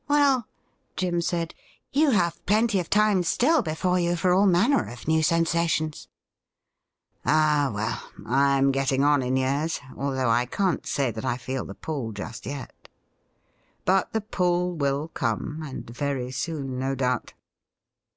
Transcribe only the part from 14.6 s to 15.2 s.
will